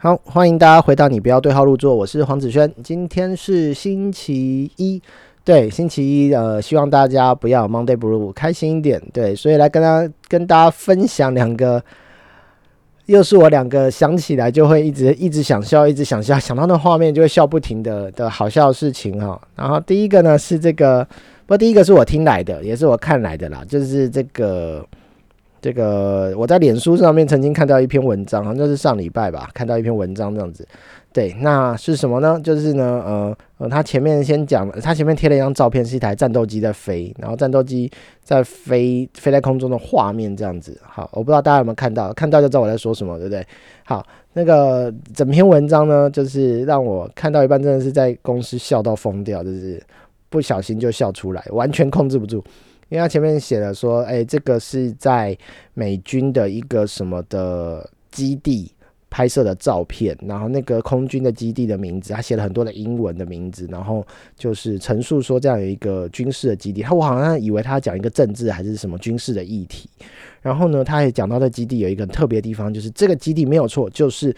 [0.00, 2.72] 好，欢迎大家回到你不要对号入座，我是黄子轩。
[2.84, 5.02] 今天是星期一，
[5.42, 11.82] 对，星期一，呃，希望大家不要 Monday Blue，开心一点，对，所以来跟大家跟大家分享两个，
[13.06, 19.40] 又是我两个想起来就会一直一直想笑，一直想笑，想到那画面就会笑不停的的好笑的事情哈。
[19.56, 21.04] 然后第一个呢是这个，
[21.44, 24.86] 不第一个是我听来的，也是我看来的啦，就是这个。
[25.60, 30.66] 这个我在脸书上面曾经看到一篇文章，好像是上礼拜吧，看到一篇文章这样子。
[31.12, 32.38] 对，那是什么呢？
[32.44, 37.90] 就是呢，呃，他前面先讲，他前面贴了一张照片，是一台战斗机在飞，然后战斗机
[38.22, 40.78] 在飞，飞在空中的画面这样子。
[40.84, 43.44] 好，我不知道大家有没有看到，看到就知道我在说什么，对不对？
[43.84, 49.82] 好，那个整篇文章呢，就是让我看到一半，真的是在公司笑到疯掉，就是
[50.28, 52.44] 不小心就笑出来，完全控制不住。
[52.88, 55.36] 因为他前面写了说，哎，这个是在
[55.74, 58.72] 美军的一个什么的基地
[59.10, 66.82] 拍摄的照片，然后那个空军的基地的名字，他写了很多的英文的名字，然后就是陈述说这样有一个军事的基地。
[66.82, 69.88] 他我好像以为他讲一个政治还是什么军事的议题，
[70.40, 74.34] 然后呢，他也讲到这基地有一个特别的地方，就是这个基地没有错，就是。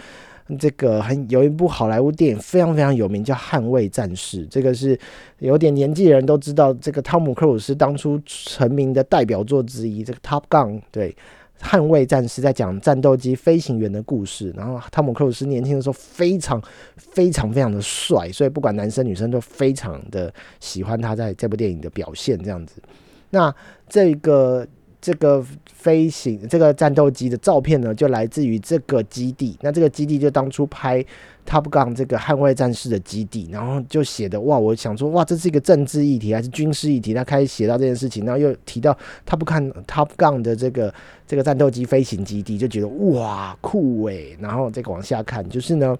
[0.59, 4.45] 这个很有一部好莱坞电影非常非常有名，叫《捍卫战士》。
[4.49, 4.99] 这个是
[5.39, 10.03] 有点年纪的人都知道，这个汤姆克鲁斯当初成名的代表作之一。
[10.03, 11.15] 这个《Top Gun》对，
[11.65, 14.53] 《捍卫战士》在讲战斗机飞行员的故事。
[14.57, 16.63] 然后汤姆克鲁斯年轻的时候非常
[16.97, 22.39] 非常非常的帅，所以不管男生女生都非常的喜欢他在这部电影的表现。
[22.43, 22.83] 这样子，
[23.31, 23.55] 那
[23.89, 24.67] 这个。
[25.01, 29.57] 这个飞行这个战斗机的照片呢，就来自于这个基地。
[29.63, 31.05] 那这个基地就当初拍
[31.47, 37.15] Top Gun 这个捍卫战士的基地，然后就写的哇，我想说哇，这是一个政治议题还是军事议题？
[37.15, 40.93] 他开始写到这件事情，然后又提到他不看 Top Gun 的这个
[41.27, 44.37] 这个战斗机飞行基地，就觉得哇酷诶。
[44.41, 45.97] 然后再往下看，就是呢。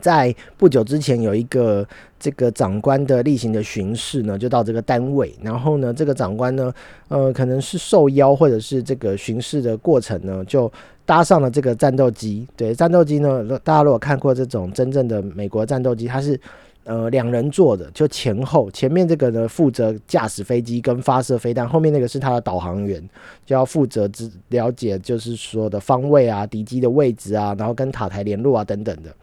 [0.00, 1.86] 在不久之前，有一个
[2.18, 5.32] 这个长官的例行的巡视呢，就到这个单位。
[5.42, 6.72] 然后呢，这个长官呢，
[7.08, 10.70] 呃，可能是受邀，或者是这个巡视的过程呢，就
[11.06, 12.48] 搭上了这个战斗机。
[12.56, 16.38] 对，战斗机呢，大家如果看过这种真正的美国战斗机，它是
[16.84, 23.02] 呃两人坐的，就前后，前面这个呢负责驾驶飞机跟发射飞弹，后面那个是他的导航员，
[23.44, 29.14] 就要负责知了解就是说的方位啊、敌机的位置啊，然后跟塔台联络啊等等的。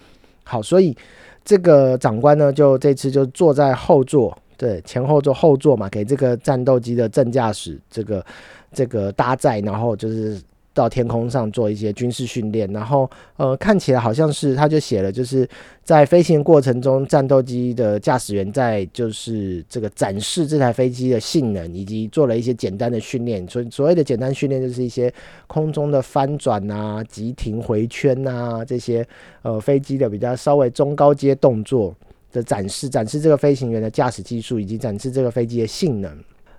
[0.47, 0.96] 好，所以
[1.44, 8.25] 这个长官呢，就这次就坐在后座，对，前后座后座嘛，给这个战斗机的正驾驶这个
[8.72, 10.41] 这个搭载，然后就是。
[10.78, 15.50] 到天空上做一些军事训练，然后呃看起来好像是他就写了，就是
[15.84, 23.44] 在飞行过程中，战斗机的驾驶员在就是这个展示这台飞机的性能，以及做了一些简单的训练。
[23.48, 25.12] 所所谓的简单训练，就是一些
[25.48, 29.04] 空中的翻转啊、急停回圈啊这些
[29.42, 31.96] 呃飞机的比较稍微中高阶动作
[32.32, 36.16] 的展示，展示这个飞行员的驾驶技术，以及展示这个飞机的性能。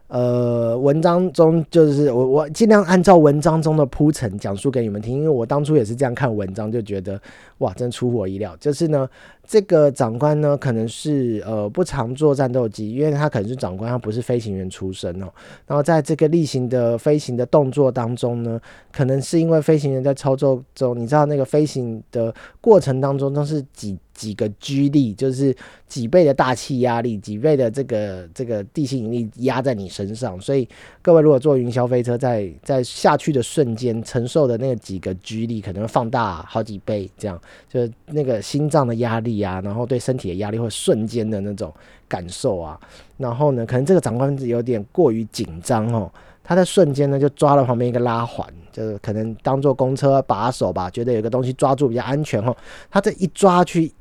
[0.09, 7.21] 呃，文章中就是我我尽量按照文章中的铺陈讲述给你们听，因为我当初也是这样看文章，就觉得
[7.59, 8.57] 哇，真出乎我意料。
[8.59, 9.09] 就是呢，
[9.49, 15.27] 这个长官呢，可能是呃不常坐战斗机，因为他可能是长官，他不是飞行员出身哦。
[15.67, 18.61] 然后在这个例行的飞行的动作当中呢，
[18.93, 23.97] 可能是因为飞行员在操作中，你知道那个飞行的过程当中都是几。
[24.19, 25.55] 几个 G 力就是
[25.87, 30.69] 几倍的大气压力，几倍的这个这个地心引力压在你身上，所以
[31.01, 41.73] 各位如果坐云霄飞车，在在下去的瞬间承受的那几个 G 力，可能会放大好几倍，这样就是那个心脏的压力啊，然后对身体的压力会瞬间的那种
[42.07, 42.79] 感受啊，
[43.17, 46.11] 然后呢，可能这个长官有点过于紧张哦，
[46.43, 48.47] 他在瞬间呢就抓了旁边一个拉环。
[48.71, 52.57] 就是可能当做公车把手吧，觉得有个东西抓住比较安全哦，
[52.91, 53.93] 他这一抓去。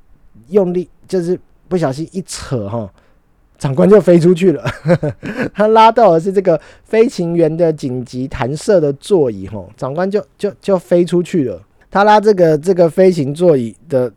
[0.50, 1.38] 用力就是
[1.68, 2.88] 不小心一扯哈，
[3.58, 4.64] 长官就飞出去了。
[5.52, 11.60] 他拉到的是这个飞行员的紧急弹射的座椅哈，长官就就就飞出去了。
[11.90, 14.10] 他拉这个这个飞行座椅的，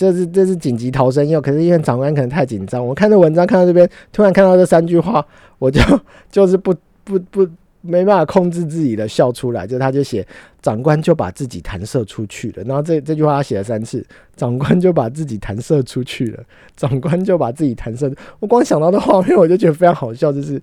[0.00, 1.42] 这是这是紧急逃生用。
[1.42, 5.22] 可是因为长官可能太紧张，我看这文章看到这边，突然看到这三句话，
[5.58, 5.82] 我就
[6.30, 6.74] 就是不
[7.04, 7.46] 不不。
[7.80, 10.26] 没办法控制自己的笑出来，就他就写
[10.60, 14.04] 长官就把自己弹射出去了，然后这这句话他写了三次，
[14.36, 16.42] 长官就把自己弹射出去了，
[16.76, 20.60] 长官就把自己弹射，我光想到的画面我就觉得非常好笑，就是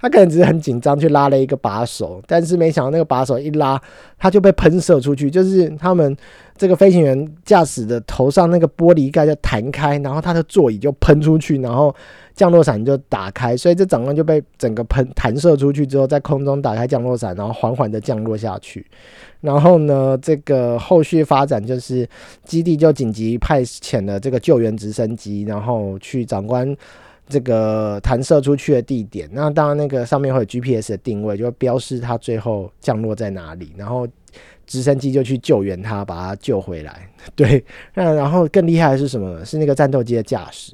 [0.00, 3.80] 他可能只是很紧张去拉了一个把手，但是没想到那个把手一拉，
[4.18, 6.16] 他就被喷射出去，就是他们
[6.56, 11.94] 这个飞行员驾驶的头上那个玻璃盖就弹开，然后他的座椅就喷出去，然后。
[12.34, 18.86] 降落伞就打开，所以这长官就被整个喷弹射出去之后，在空中打开降落伞，然后缓缓的降落下去。
[19.40, 22.08] 然后呢，这个后续发展就是
[22.44, 26.76] 基地就紧急派遣了这个救援直升机，然后去长官
[27.28, 29.28] 这个弹射出去的地点。
[29.32, 34.06] 那当然，那个上面会有 GPS 的定位，就标示它最后降落在哪里，然后
[34.64, 37.08] 直升机就去救援它，把它救回来。
[37.34, 37.64] 对，
[37.94, 39.44] 那然后更厉害的是什么？
[39.44, 40.72] 是那个战斗机的驾驶，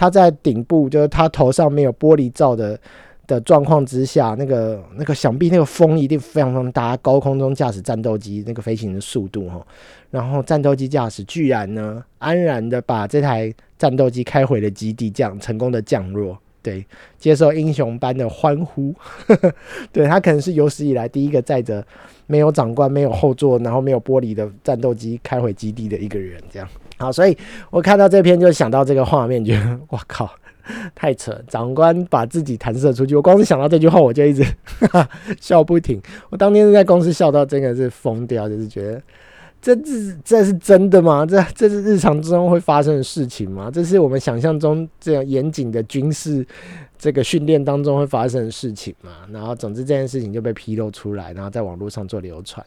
[0.00, 2.80] 他在顶部，就是他头上没有玻璃罩的。
[3.26, 9.64] 的状况之下，那个那个想必那个风一定非常非常大，高空中驾驶战斗机那个飞行的速度哈，
[10.10, 16.84] 然后战斗机驾驶居然呢安然的把这台战斗机开回了基地，这样成功的降落，对，
[17.20, 18.92] 接受英雄般的欢呼，
[19.92, 21.86] 对他可能是有史以来第一个载着
[22.26, 26.68] 没有长官、没有后座、然后没有玻璃的战斗机开回基地的一个人，这样。
[27.00, 27.36] 好，所以
[27.70, 30.30] 我看到这篇就想到这个画面，觉得我靠。
[30.94, 31.36] 太扯！
[31.48, 34.44] 长官把自己弹射出去，我光是想到这句话，我就一直
[35.40, 36.00] 笑不停。
[36.28, 39.02] 我当天在公司笑到真的是疯掉，就是觉得
[39.60, 41.26] 这是这是真的吗？
[41.26, 43.68] 这这是日常之中会发生的事情吗？
[43.72, 46.46] 这是我们想象中这样严谨的军事
[46.96, 49.10] 这个训练当中会发生的事情吗？
[49.32, 52.64] 然后，总之这件事情就被披露出来，然后在网络上做流传。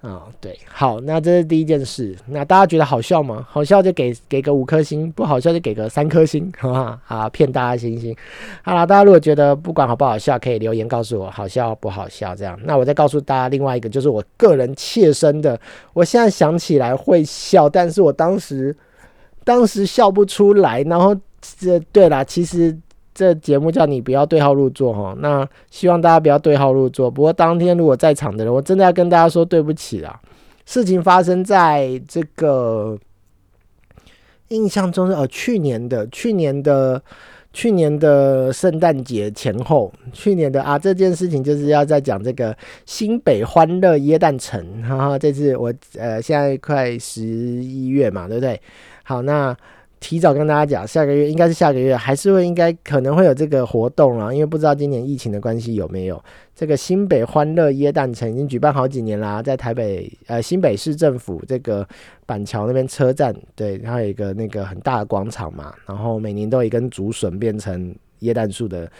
[0.00, 2.16] 啊，对，好，那这是第一件事。
[2.26, 3.44] 那大家觉得好笑吗？
[3.50, 6.98] 好笑就给给个五颗星，不好笑就给个三颗星，好不好？
[7.08, 8.16] 啊，骗大家星星。
[8.62, 12.32] 好了，大家如果觉得不管好不好笑，可以留言告诉我好笑不好笑。
[12.36, 15.60] 这样，那我再告诉大家另外一个，就是我个人切身的，
[15.92, 18.76] 我现在想起来会笑，但是我当时
[19.42, 20.80] 当时笑不出来。
[20.82, 22.78] 然后这对了，其实。
[23.18, 27.10] 这节目叫你不要对号入座哈，那希望大家不要对号入座。
[27.10, 30.20] 不过当天如果在场的人，我真的要跟大家说对不起啦。
[30.64, 32.96] 事情发生在这个
[34.50, 37.02] 印象中是呃去年的去年的
[37.52, 42.56] 去年的圣诞节前后，去年的啊这件事情就是要在讲这个
[42.86, 48.60] 新北欢乐耶诞城，哈哈，这次我呃现在快十一月嘛，对不对？
[49.02, 49.56] 好，那。
[50.00, 56.22] 提早跟大家讲，下个月应该是下个月，还是会应该可能会有这个活动啊，因为不知道今年疫情的关系有没有。
[56.54, 61.86] 这个新北欢乐椰蛋城已经举办好几年啦，在台北呃新北市政府这个
[62.26, 68.90] 板桥那边车站，对，它有一个那个很大的广场嘛，然后每年都有一根竹笋变成椰蛋树的。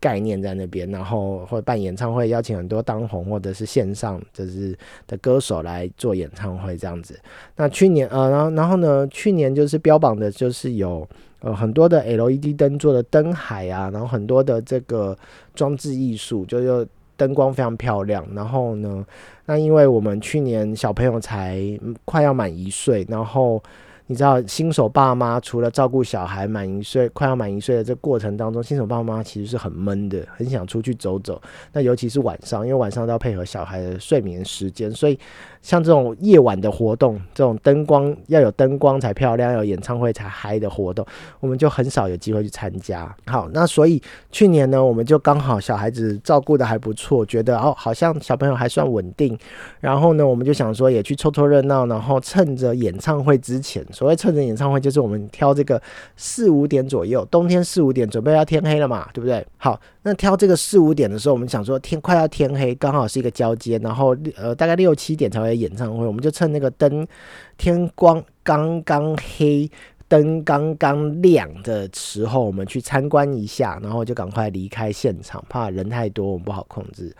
[0.00, 4.76] 概念在那边，然后会办演唱会，邀请很多当红或者是线上就是
[5.06, 7.18] 的歌手来做演唱会这样子。
[7.56, 11.08] 那去年呃，然后然后呢，去年就是标榜的就是有
[11.40, 15.16] 呃很多的 LED 灯做的灯海啊，然后很多的这个
[15.54, 18.26] 装置艺术，就又灯光非常漂亮。
[18.34, 19.04] 然后呢，
[19.46, 21.60] 那因为我们去年小朋友才
[22.04, 23.62] 快要满一岁，然后。
[24.08, 31.42] 你知道新手爸妈除了照顾小孩满一岁、快要满一岁的这过程当中，新手爸妈其实是很闷的，很想出去走走。
[31.72, 35.18] 那尤其是晚上，因为晚上都要配合小孩的睡眠时间，所以
[35.60, 41.04] 像这种夜晚的活动，这种灯光要有灯光才漂亮，要有演唱会才嗨的活动，
[41.40, 43.12] 我们就很少有机会去参加。
[43.26, 44.00] 好，那所以
[44.30, 49.36] 去年呢，我们就刚好小孩子照顾的还不错，觉得哦，好像小朋友还算稳定。
[49.80, 53.84] 然后呢，我们就想说也去凑凑热闹，然后趁着演唱会之前。
[53.96, 55.80] 所谓趁着演唱会，就是我们挑这个
[56.16, 59.42] 四五点左右，冬天四五点准备要天黑了嘛，对不对？
[59.56, 67.08] 好，那挑这个四五点的时候，我们想说天快要天黑，刚好是一个交接，然后呃大概六七点才会演唱会，我们就趁那个灯
[67.56, 69.70] 天光刚刚黑，
[70.08, 77.16] 灯刚刚亮的时候，我们去参观一下，然后就赶快离开现场，怕人太多我们不好控制。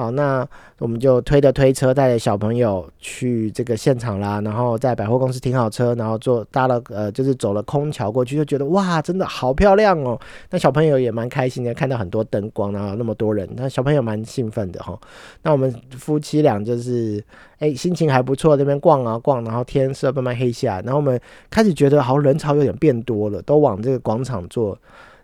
[0.00, 10.18] 好，那我们就推着推车带着小朋友去这个现场啦，然后在百货公司停好车，然后坐搭了呃，就是走了空桥过去，就觉得哇，真的好漂亮哦。
[10.48, 14.98] 那小朋友也蛮开心的，看到很多灯光，然后那么多人，那小朋友蛮兴奋的哈。
[15.42, 17.22] 那我们夫妻俩就是
[17.58, 24.78] 哎，心情还不错，这边逛啊逛，然后天色慢慢黑下，然后我们开始觉得好人潮有点变多了，都往这个广场坐。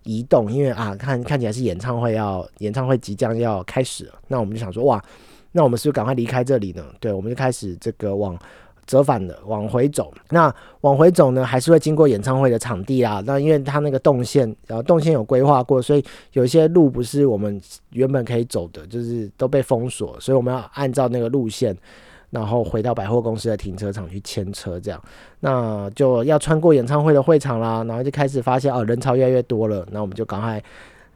[0.07, 5.03] 移动，因为啊，看看起来是演唱会要演唱会即将要开始了，那我们就想说，哇，
[5.53, 6.85] 那我们是不是赶快离开这里呢？
[6.99, 8.39] 对，我们就开始这个往
[8.87, 10.15] 折返的往回走。
[10.31, 13.23] 那往回走呢，还是会经过演唱会的场地啦。
[13.27, 17.61] 那因为它那个动线，然后动线有规划过，所以有一些路不是我们
[17.91, 21.77] 原本可以走的，就是都被封锁，所以我们要按照那个路线。
[22.37, 25.02] 然后回到百货公司的停车场去牵车，这样，
[25.40, 27.83] 那就要穿过演唱会的会场啦。
[27.85, 29.87] 然后就开始发现哦，人潮越来越多了。
[29.90, 30.62] 那我们就赶快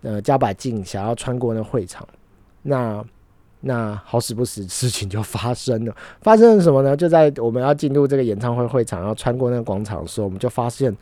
[0.01, 2.09] 呃加把劲，想要穿过那会场。
[2.63, 3.05] 那
[3.61, 5.95] 那好死不死，事情就发生了。
[6.23, 6.97] 发生了什么呢？
[6.97, 10.97] 就在我们要进入这个演唱会会场，要穿过那个广场的时候，我们就发现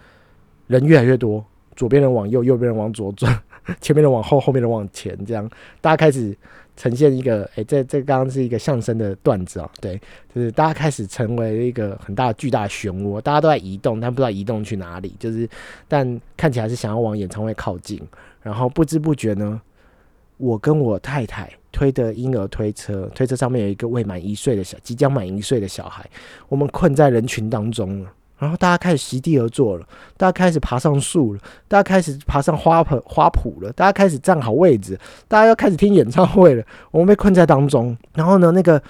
[0.67, 1.45] 人越来越多，
[1.77, 3.41] 左边人往右，右边人往左转，
[3.81, 5.49] 前面人往后，后面人往前，这样
[5.81, 6.37] 大家开始。
[6.79, 10.01] 呈现一个，哎，这这刚刚是一个相声的段子哦，对，
[10.33, 15.49] 就是大家开始成为一个很大巨大的漩涡，大家都在移动，但不知道移动去哪里，就是
[15.89, 18.01] 但看起来是想要往演唱会靠近，
[18.41, 19.61] 然后不知不觉呢，
[20.37, 26.09] 我跟我太太推的婴儿推车，推车上面有一个未满一岁的小，即将满一岁的小孩，
[26.49, 28.13] 我们困在人群当中了。
[28.39, 36.65] 然后大家开始席地而坐了，大家开始爬上树了，大家开始爬上花盆花圃了，大家开始站好位置，大家要开始听演唱会了。
[36.91, 38.83] 我们被困在当中，然后呢，那个。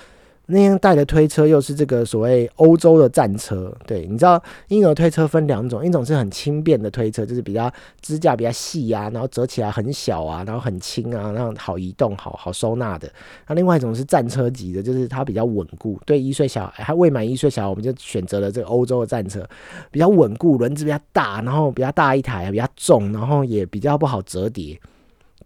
[0.50, 13.07] 那天带的推车又是这个所谓欧洲的战车，对，你知道婴儿推车分两种，一种是很轻便的推车，就是比较支架比较细啊，然后折起来很小啊，然后很轻啊，然后好移动、好好收纳的。
[13.47, 16.00] 那另外一种是战车级的，就是它比较稳固。
[16.07, 19.47] 对一岁小孩还未满一岁小孩，我们就选择了这个欧洲的战车，
[19.90, 24.81] 比较稳固，轮子比较大，然后比较大一台，比较重，然后也比较不好折叠。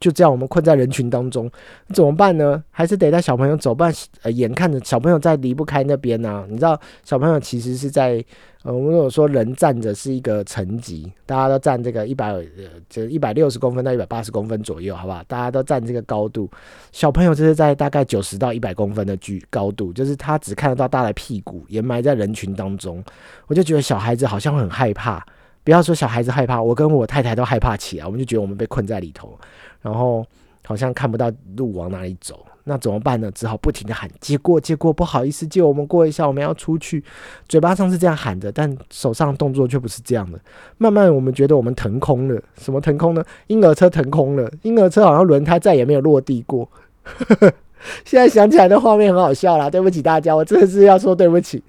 [0.03, 1.49] 就这样，我们困在人群当中，
[1.95, 2.63] 怎么办呢？
[2.73, 6.45] 还是得带小朋友走，不然呃，眼看着小朋友在离不开那边呢。
[6.51, 8.23] 你知道，小朋友其实是在
[8.65, 12.45] 呃，我们如果说人站着是一个层级，大家都站这个一百呃，
[12.89, 15.23] 就一百六十公分到一百八十公分左右，好不好？
[15.29, 16.51] 大家都站这个高度，
[16.91, 23.03] 小朋友就是在大概九十到一百公分的距高度，就是他只看得到大的屁股，掩埋在人群当中。
[23.47, 25.25] 我就觉得小孩子好像很害怕，
[25.63, 29.39] 不要说小孩子害怕，我跟我太太都害怕起来，我们就觉得我们被困在里头。
[29.83, 30.25] 然后
[30.65, 33.31] 好像看不到路往哪里走，那怎么办呢？
[33.33, 37.03] 只好不停的喊借过借过，不好意思借我们过一下，我们要出去。
[37.49, 40.39] 嘴巴上是这样喊的，但手上动作却不是这样的。
[40.79, 43.25] 慢慢我们觉得我们腾空了，什么腾空呢？
[43.49, 46.69] 婴儿车腾空了，婴儿车好像轮胎再也没有落地过。
[48.05, 51.61] 现在想起来的画面很好笑啦，对不起大家，我真的是要说对不起。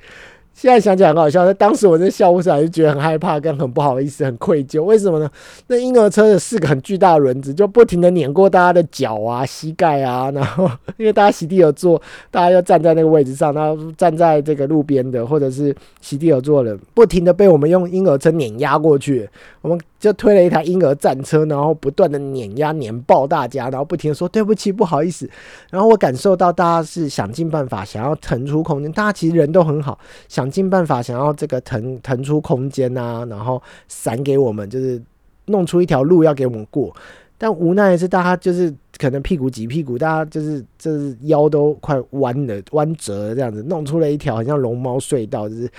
[0.54, 4.84] 现在想起来很好笑，但当时我在笑不出来，就觉得很害怕，跟很不好意思，很愧疚。
[4.84, 5.30] 为什么呢？
[5.68, 19.28] 那婴儿车的四个很巨大的轮子，就不停的碾过大家的脚啊、膝盖啊，然后 因为大家席地而坐，大家要站在那个位置上，然后站在这个路边的或者是席地而坐的，不停的被我们用婴儿车碾压过去。
[19.62, 25.30] 我们就推了一台婴儿战车，然后不断的碾压、碾爆大家，然后不停的说对不起、不好意思。
[25.72, 35.02] 然后我感受到大家是想尽办法想要腾出空间，大家其实人都很好，想尽办法想要这个腾腾出空间啊，然后闪给我们，就是
[35.46, 36.94] 弄出一条路要给我们过。
[37.38, 45.70] 但无奈是，大家就是可能屁股挤屁股，大家就是就是腰都快弯了、弯折了这样子，弄出了一条很像龙猫隧道，就是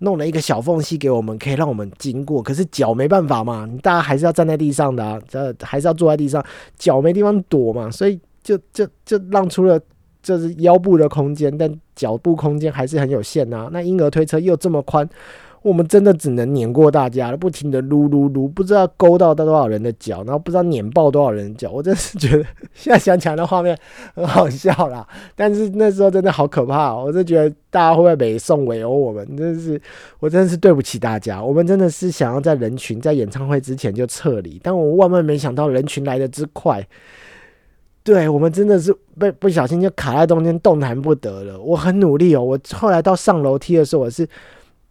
[0.00, 2.42] 弄了一个小缝隙给我们，可以让我们经过。
[2.42, 6.44] 可是脚没办法嘛，大家还是要站在地上的啊，这还是要坐在地上，
[6.78, 9.80] 脚没地方躲嘛，所以就就就让出了
[10.22, 13.70] 就是腰部的空间，但脚部空间还是很有限呐。
[13.72, 15.08] 那婴儿推车又这么宽。
[15.64, 21.70] 我们真的只能碾过大家，不停的撸撸撸，不知道勾到多少人的脚，然后不知道碾爆多少人的脚。
[21.70, 22.44] 我真是觉得
[22.74, 23.74] 现在想起来的画面
[24.14, 26.94] 很好笑啦，但是那时候真的好可怕。
[26.94, 29.26] 我就觉得大家会不会北宋围殴我们？
[29.38, 29.80] 真是，
[30.20, 31.42] 我真的是对不起大家。
[31.42, 36.86] 我们真的是想要在人群在演唱会之前就撤离，但我万万没想到人群来的之快。
[38.02, 41.58] 对我们真的是被不小心就卡在中间，动弹不得了。
[41.58, 44.28] 我很努力哦，我后来到上楼梯的时候，我是。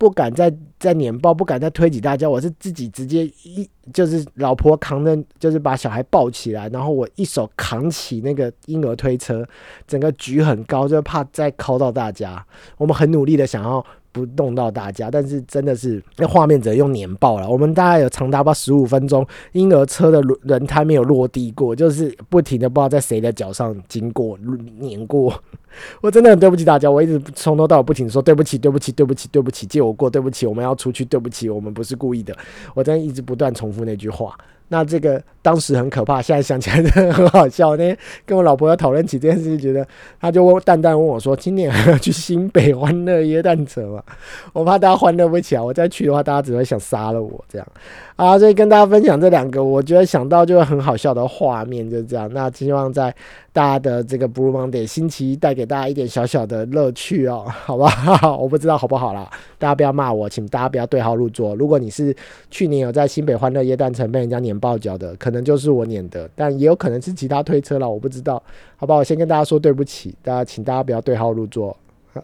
[0.03, 9.47] 不敢再再碾爆，不敢再推挤大家，我是自己直接一就是老婆扛着，就是把小孩抱起来，然后我一手扛起那个婴儿推车，
[9.87, 12.45] 整个举很高，就怕再敲到大家。
[12.75, 13.85] 我们很努力的想要。
[14.13, 17.49] 不动到大家，但是真的是那画面只能用碾爆了。
[17.49, 24.37] 我们大概有长达不十五分钟，婴儿车的轮轮胎没有落地过，就是不停的不知道在谁的脚上经过
[24.79, 25.33] 碾过。
[26.01, 32.35] 我真的很对不起大家，我一直从头到尾不停说对不起，对不起，对不起，对不起，借我过，对不起，我们要出去，对不起，我们不是故意的。
[32.75, 34.37] 我真的一直不断重复那句话。
[34.67, 37.75] 那这个当时很可怕，现在想起来真的很好笑。
[37.75, 39.85] 那 天跟我老婆要讨论起这件事情，觉得
[40.19, 44.01] 他就问淡淡问我说：“今年还要去新北欢乐耶诞城吗？”
[44.53, 47.67] 我怕大家欢乐不起来，我再去的话，大家只会想杀了我这样。
[48.15, 52.31] 啊，所以跟大家分享这两个，我觉得想到就会很好笑的画面，就是这样。
[52.31, 53.13] 那希望在
[53.51, 57.91] 大家的这个 Blue Monday 星期一带给大家一点小小的乐趣哦， 好吧？
[58.39, 61.55] 我不知道好不好啦，大家不要骂我，请大家不要对号入座。
[61.55, 62.15] 如果你是
[62.49, 68.41] 去年有在新北欢乐耶诞城被人家碾爆脚的，可可能就是我撵的，但也有可能是其他推车了，我不知道，
[68.77, 68.93] 好吧？
[68.93, 71.75] 我先跟大家说对不起，大家请大家不要对号入座。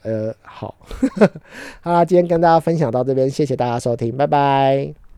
[0.04, 0.76] 呃，好，
[1.82, 5.09] 好啦，今天跟大家分享到这边，谢谢大家收听，拜拜。